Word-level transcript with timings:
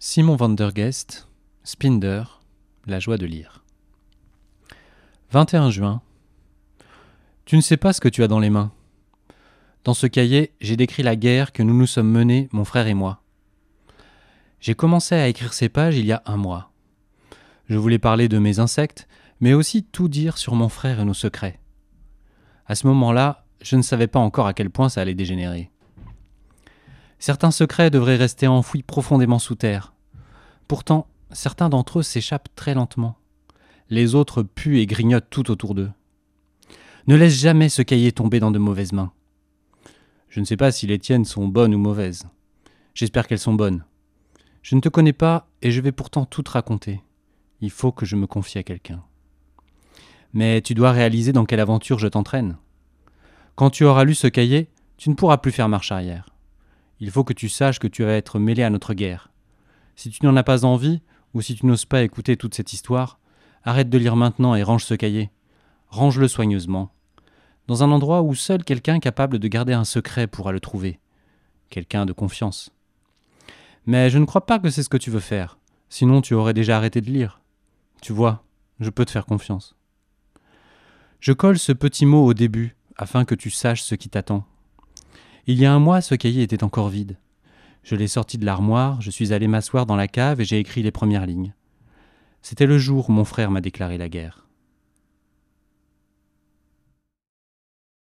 Simon 0.00 0.36
van 0.36 0.50
der 0.50 0.70
Spinder, 1.64 2.40
La 2.86 3.00
joie 3.00 3.16
de 3.16 3.26
lire. 3.26 3.64
21 5.32 5.70
juin. 5.70 6.02
Tu 7.46 7.56
ne 7.56 7.60
sais 7.60 7.76
pas 7.76 7.92
ce 7.92 8.00
que 8.00 8.08
tu 8.08 8.22
as 8.22 8.28
dans 8.28 8.38
les 8.38 8.48
mains. 8.48 8.70
Dans 9.82 9.94
ce 9.94 10.06
cahier, 10.06 10.52
j'ai 10.60 10.76
décrit 10.76 11.02
la 11.02 11.16
guerre 11.16 11.50
que 11.50 11.64
nous 11.64 11.76
nous 11.76 11.88
sommes 11.88 12.12
menée, 12.12 12.48
mon 12.52 12.64
frère 12.64 12.86
et 12.86 12.94
moi. 12.94 13.22
J'ai 14.60 14.76
commencé 14.76 15.16
à 15.16 15.26
écrire 15.26 15.52
ces 15.52 15.68
pages 15.68 15.96
il 15.96 16.06
y 16.06 16.12
a 16.12 16.22
un 16.26 16.36
mois. 16.36 16.70
Je 17.68 17.76
voulais 17.76 17.98
parler 17.98 18.28
de 18.28 18.38
mes 18.38 18.60
insectes, 18.60 19.08
mais 19.40 19.52
aussi 19.52 19.82
tout 19.82 20.06
dire 20.06 20.38
sur 20.38 20.54
mon 20.54 20.68
frère 20.68 21.00
et 21.00 21.04
nos 21.04 21.12
secrets. 21.12 21.58
À 22.66 22.76
ce 22.76 22.86
moment-là, 22.86 23.46
je 23.62 23.74
ne 23.74 23.82
savais 23.82 24.06
pas 24.06 24.20
encore 24.20 24.46
à 24.46 24.54
quel 24.54 24.70
point 24.70 24.90
ça 24.90 25.00
allait 25.00 25.14
dégénérer. 25.16 25.72
Certains 27.18 27.50
secrets 27.50 27.90
devraient 27.90 28.16
rester 28.16 28.46
enfouis 28.46 28.82
profondément 28.82 29.38
sous 29.38 29.54
terre. 29.54 29.92
Pourtant, 30.68 31.06
certains 31.32 31.68
d'entre 31.68 32.00
eux 32.00 32.02
s'échappent 32.02 32.54
très 32.54 32.74
lentement. 32.74 33.16
Les 33.90 34.14
autres 34.14 34.42
puent 34.42 34.80
et 34.80 34.86
grignotent 34.86 35.30
tout 35.30 35.50
autour 35.50 35.74
d'eux. 35.74 35.90
Ne 37.06 37.16
laisse 37.16 37.40
jamais 37.40 37.68
ce 37.68 37.82
cahier 37.82 38.12
tomber 38.12 38.38
dans 38.38 38.50
de 38.50 38.58
mauvaises 38.58 38.92
mains. 38.92 39.12
Je 40.28 40.40
ne 40.40 40.44
sais 40.44 40.58
pas 40.58 40.70
si 40.70 40.86
les 40.86 40.98
tiennes 40.98 41.24
sont 41.24 41.48
bonnes 41.48 41.74
ou 41.74 41.78
mauvaises. 41.78 42.26
J'espère 42.94 43.26
qu'elles 43.26 43.38
sont 43.38 43.54
bonnes. 43.54 43.84
Je 44.62 44.76
ne 44.76 44.80
te 44.80 44.88
connais 44.88 45.14
pas 45.14 45.48
et 45.62 45.70
je 45.70 45.80
vais 45.80 45.92
pourtant 45.92 46.26
tout 46.26 46.42
te 46.42 46.50
raconter. 46.50 47.02
Il 47.60 47.70
faut 47.70 47.92
que 47.92 48.04
je 48.04 48.16
me 48.16 48.26
confie 48.26 48.58
à 48.58 48.62
quelqu'un. 48.62 49.02
Mais 50.34 50.60
tu 50.60 50.74
dois 50.74 50.92
réaliser 50.92 51.32
dans 51.32 51.46
quelle 51.46 51.60
aventure 51.60 51.98
je 51.98 52.08
t'entraîne. 52.08 52.56
Quand 53.56 53.70
tu 53.70 53.84
auras 53.84 54.04
lu 54.04 54.14
ce 54.14 54.26
cahier, 54.26 54.68
tu 54.98 55.08
ne 55.10 55.14
pourras 55.14 55.38
plus 55.38 55.52
faire 55.52 55.68
marche 55.68 55.90
arrière. 55.90 56.28
Il 57.00 57.10
faut 57.10 57.24
que 57.24 57.32
tu 57.32 57.48
saches 57.48 57.78
que 57.78 57.86
tu 57.86 58.04
vas 58.04 58.12
être 58.12 58.38
mêlé 58.38 58.62
à 58.62 58.70
notre 58.70 58.94
guerre. 58.94 59.30
Si 59.96 60.10
tu 60.10 60.24
n'en 60.24 60.36
as 60.36 60.42
pas 60.42 60.64
envie, 60.64 61.02
ou 61.34 61.40
si 61.40 61.54
tu 61.54 61.66
n'oses 61.66 61.84
pas 61.84 62.02
écouter 62.02 62.36
toute 62.36 62.54
cette 62.54 62.72
histoire, 62.72 63.18
arrête 63.64 63.90
de 63.90 63.98
lire 63.98 64.16
maintenant 64.16 64.54
et 64.54 64.62
range 64.62 64.84
ce 64.84 64.94
cahier. 64.94 65.30
Range-le 65.88 66.28
soigneusement. 66.28 66.92
Dans 67.66 67.82
un 67.82 67.90
endroit 67.90 68.22
où 68.22 68.34
seul 68.34 68.64
quelqu'un 68.64 68.98
capable 68.98 69.38
de 69.38 69.48
garder 69.48 69.72
un 69.72 69.84
secret 69.84 70.26
pourra 70.26 70.52
le 70.52 70.60
trouver. 70.60 71.00
Quelqu'un 71.70 72.06
de 72.06 72.12
confiance. 72.12 72.70
Mais 73.86 74.10
je 74.10 74.18
ne 74.18 74.24
crois 74.24 74.46
pas 74.46 74.58
que 74.58 74.70
c'est 74.70 74.82
ce 74.82 74.88
que 74.88 74.96
tu 74.96 75.10
veux 75.10 75.20
faire. 75.20 75.58
Sinon 75.88 76.20
tu 76.20 76.34
aurais 76.34 76.54
déjà 76.54 76.76
arrêté 76.76 77.00
de 77.00 77.10
lire. 77.10 77.40
Tu 78.02 78.12
vois, 78.12 78.44
je 78.80 78.90
peux 78.90 79.04
te 79.04 79.10
faire 79.10 79.26
confiance. 79.26 79.74
Je 81.20 81.32
colle 81.32 81.58
ce 81.58 81.72
petit 81.72 82.06
mot 82.06 82.24
au 82.24 82.34
début, 82.34 82.76
afin 82.96 83.24
que 83.24 83.34
tu 83.34 83.50
saches 83.50 83.82
ce 83.82 83.94
qui 83.94 84.08
t'attend. 84.08 84.44
Il 85.50 85.58
y 85.58 85.64
a 85.64 85.72
un 85.72 85.78
mois, 85.78 86.02
ce 86.02 86.14
cahier 86.14 86.42
était 86.42 86.62
encore 86.62 86.90
vide. 86.90 87.16
Je 87.82 87.96
l'ai 87.96 88.06
sorti 88.06 88.36
de 88.36 88.44
l'armoire, 88.44 89.00
je 89.00 89.10
suis 89.10 89.32
allé 89.32 89.48
m'asseoir 89.48 89.86
dans 89.86 89.96
la 89.96 90.06
cave 90.06 90.42
et 90.42 90.44
j'ai 90.44 90.58
écrit 90.58 90.82
les 90.82 90.90
premières 90.90 91.24
lignes. 91.24 91.54
C'était 92.42 92.66
le 92.66 92.76
jour 92.76 93.08
où 93.08 93.12
mon 93.12 93.24
frère 93.24 93.50
m'a 93.50 93.62
déclaré 93.62 93.96
la 93.96 94.10
guerre. 94.10 94.46